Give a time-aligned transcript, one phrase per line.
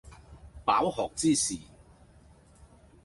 [0.65, 1.53] 飽學之士